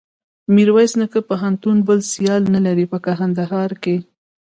میرویس 0.53 0.91
نیکه 0.99 1.19
پوهنتون 1.29 1.77
بل 1.87 1.99
سیال 2.11 2.43
نلري 2.53 2.85
په 2.91 2.97
کندهار 3.05 3.71
کښي. 3.83 3.95